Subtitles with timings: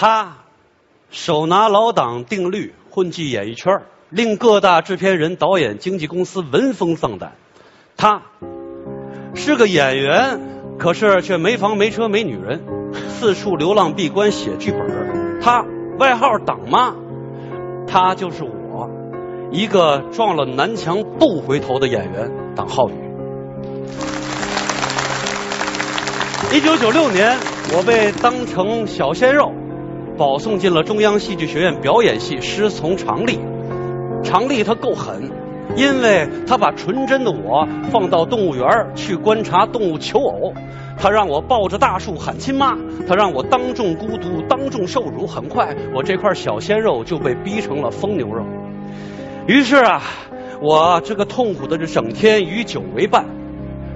[0.00, 0.36] 他
[1.10, 7.32] 手拿老党定律混迹演艺圈，令各大制片人、导演、经纪公司闻风丧胆。
[7.96, 8.22] 他
[9.34, 10.38] 是个演员，
[10.78, 12.62] 可是却没房没车没女人，
[13.08, 15.40] 四处流浪闭关写剧本。
[15.40, 15.64] 他
[15.98, 16.94] 外号党妈，
[17.88, 18.88] 他就是我，
[19.50, 22.94] 一个撞了南墙不回头的演员党浩宇。
[26.52, 27.36] 一九九六年，
[27.76, 29.52] 我被当成小鲜肉。
[30.18, 33.38] 保送进了中央戏剧学院表演系，师从常立。
[34.24, 35.30] 常立他够狠，
[35.76, 40.52] 因为他把纯真的我放到动物园去观察动物求偶，
[40.98, 45.24] 他让我抱着大树喊亲妈，他让我当众孤独，当众受辱。
[45.24, 48.44] 很快，我这块小鲜肉就被逼成了疯牛肉。
[49.46, 50.02] 于是啊，
[50.60, 53.24] 我这个痛苦的这整天与酒为伴。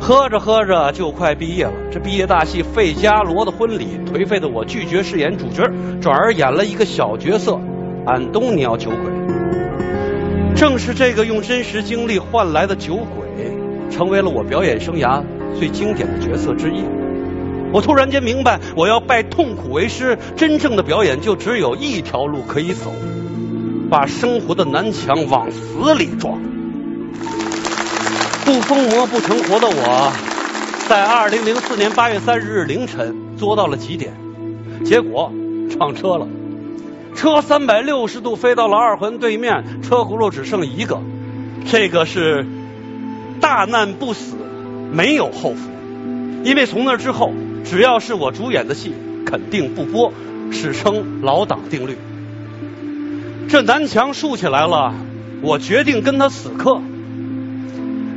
[0.00, 5.64] 喝着喝着就快毕业了，这毕业大戏《费加罗的婚礼》，颓废的我拒绝饰演主角，
[6.00, 7.60] 转而演了一个小角色——
[8.06, 9.12] 安东尼奥酒鬼。
[10.54, 13.28] 正是这个用真实经历换来的酒鬼，
[13.90, 15.22] 成为了我表演生涯
[15.58, 16.82] 最经典的角色之一。
[17.72, 22.90] 我突然间明白，我要拜痛苦为师，真正的表演就只有一条路可以走：
[23.90, 26.40] 把生活的南墙往死里撞。
[28.48, 30.10] 不疯魔不成活的我，
[30.88, 34.14] 在二零零四年八月三十日凌晨作到了极点，
[34.86, 35.30] 结果
[35.70, 36.26] 撞车了，
[37.14, 40.98] 车三百六十度飞到了二环对面，车轱辘只剩一个，
[41.66, 42.46] 这个是
[43.38, 44.34] 大难不死，
[44.92, 45.68] 没有后福，
[46.42, 47.34] 因为从那之后，
[47.66, 48.94] 只要是我主演的戏，
[49.26, 50.10] 肯定不播，
[50.52, 51.98] 史称老党定律。
[53.50, 54.94] 这南墙竖起来了，
[55.42, 56.80] 我决定跟他死磕。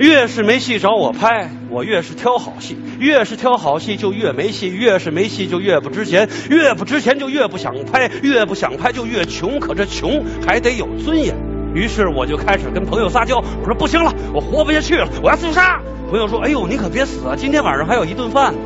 [0.00, 9.60] 越是没戏找我拍，我越是挑好戏；越是挑好戏，就越没戏；越是没戏，就越不值钱；越不值钱，就越不想拍；越不想拍，就越穷。
[9.60, 11.36] 可这穷还得有尊严。
[11.74, 15.82] 于是我就开始跟朋友撒娇，我说不行了，我活不下去了，我要自杀。
[16.08, 18.58] 朋友说：“哎呦，你可别死啊，今天晚上还有一顿饭呢。”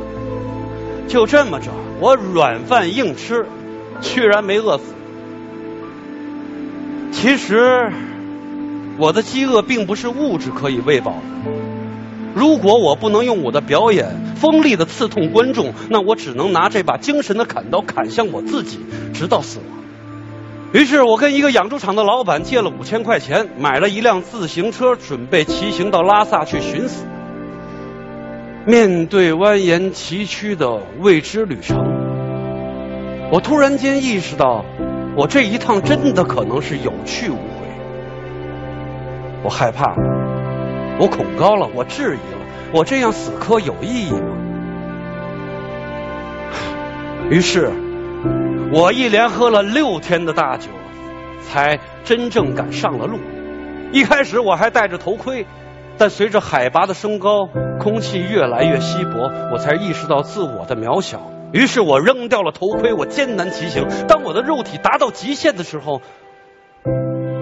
[1.09, 3.45] 就这么着，我软饭硬吃，
[3.99, 4.85] 居然没饿死。
[7.11, 7.91] 其实。
[8.97, 11.51] 我的饥饿并不是物质可以喂饱的。
[12.33, 18.79] 如果我不能用我的表演锋利的刺痛观众，那我只能拿这把精神的砍刀砍向我自己，
[19.13, 19.67] 直到死亡。
[20.73, 27.05] 于是我跟一个养猪场的老板借了五千块钱，买了一辆自行车，准备骑行到拉萨去寻死。
[28.65, 31.77] 面对蜿蜒崎岖的未知旅程，
[33.31, 34.65] 我突然间意识到，
[35.15, 37.54] 我这一趟真的可能是有去无。
[39.45, 39.93] 我害怕，
[40.99, 42.39] 我恐高了，我质疑了，
[42.73, 44.35] 我这样死磕有意义吗？
[47.29, 47.69] 于是，
[48.73, 50.71] 我一连喝了六天的大酒，
[51.43, 53.19] 才真正敢上了路。
[53.91, 55.45] 一开始我还戴着头盔，
[55.99, 57.47] 但随着海拔的升高，
[57.79, 61.21] 空气越来越稀薄，我才意识到自我的渺小。
[61.53, 63.87] 于是我扔掉了头盔，我艰难骑行。
[64.07, 66.01] 当我的肉体达到极限的时候，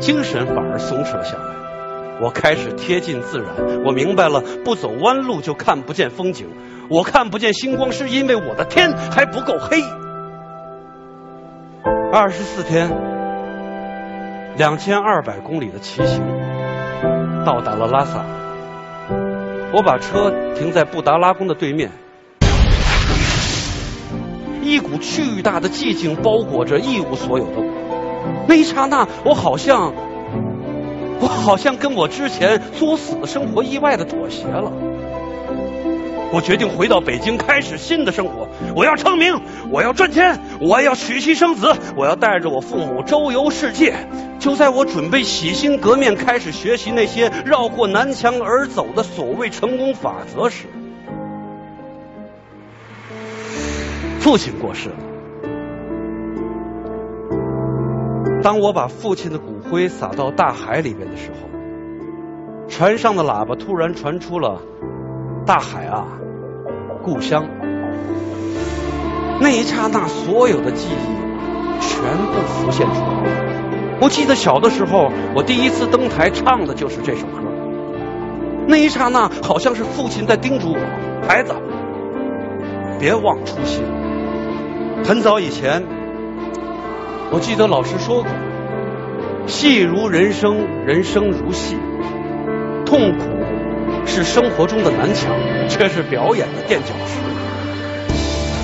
[0.02, 1.64] 精神反而松弛了下来。
[2.22, 6.48] 我开始贴近自然，我明白了，不走弯路就看不见风景。
[6.90, 9.82] 我看不见星光，是因为我的天还不够黑。
[12.12, 12.90] 二十四天，
[14.58, 16.22] 两千二百公里的骑行，
[17.46, 18.24] 到达了拉萨。
[19.74, 21.90] 我把车停在布达拉宫的对面，
[24.62, 28.46] 一股巨大的寂静包裹着一无所有的我。
[28.48, 29.94] 那一刹那，我好像。
[31.24, 34.70] 我好像跟我之前作死的生活意外的妥协了。
[36.34, 38.50] 我决定回到北京，开始新的生活。
[38.76, 39.40] 我要成名，
[39.72, 43.94] 我要赚钱，我要娶妻生子，我要带着我父母周游世界。
[44.38, 50.66] 就在我准备洗心革面，开始学习那些绕过南墙而走的所谓成功法则时，
[54.20, 54.96] 父亲过世了。
[58.42, 61.50] 当我把父亲的骨灰撒到大海里边的时候，
[62.70, 64.62] 船上的喇叭突然传出了
[65.48, 66.06] “大海啊，
[67.02, 67.48] 故乡”。
[69.42, 73.98] 那一刹那，所有的记忆全部浮现出来。
[74.00, 77.42] 我记得小的时候，我第一次登台唱的就是这首歌。
[78.68, 80.80] 那一刹那，好像是父亲在叮嘱我
[81.28, 81.56] ：“孩子，
[83.00, 83.84] 别忘初心。”
[85.04, 85.84] 很早以前。
[87.32, 88.32] 我记得老师说过
[89.48, 91.78] ：“戏如人生，人生如戏。
[92.86, 93.26] 痛苦
[94.06, 95.32] 是生活中的南墙，
[95.68, 97.20] 却是表演的垫脚石。”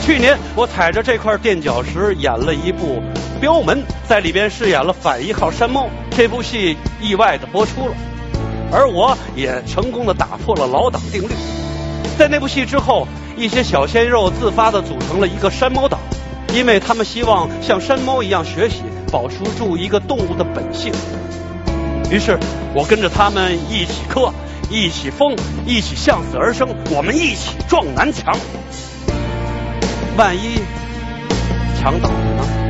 [0.06, 3.02] 去年我踩着这块垫脚石演了一部
[3.40, 3.78] 《镖门》，
[4.08, 5.88] 在里边饰演了反一号山猫。
[6.12, 7.94] 这部戏意外的播出了，
[8.72, 11.28] 而我也成功的打破了老党定律。
[12.18, 16.00] 在那部戏之后，一些小鲜肉自发的组成了一个山猫党，
[16.54, 20.92] 因为他们希望像山猫一样学习，保持住一个动物的本性。
[22.12, 22.40] 于是
[22.74, 24.34] 我跟着他们一起磕，
[24.70, 25.36] 一起疯，
[25.66, 28.36] 一起向死而生，我们一起撞南墙。
[30.18, 30.60] 万一
[31.80, 32.69] 墙倒了呢？